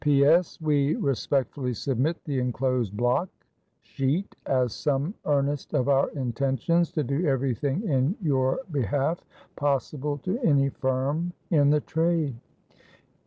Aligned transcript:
"P. 0.03 0.23
S. 0.25 0.59
We 0.59 0.95
respectfully 0.95 1.75
submit 1.75 2.23
the 2.25 2.39
enclosed 2.39 2.97
block 2.97 3.29
sheet, 3.83 4.35
as 4.47 4.73
some 4.73 5.13
earnest 5.25 5.75
of 5.75 5.89
our 5.89 6.09
intentions 6.13 6.91
to 6.93 7.03
do 7.03 7.27
every 7.27 7.53
thing 7.53 7.87
in 7.87 8.15
your 8.19 8.61
behalf 8.71 9.23
possible 9.55 10.17
to 10.23 10.39
any 10.39 10.69
firm 10.69 11.33
in 11.51 11.69
the 11.69 11.81
trade. 11.81 12.33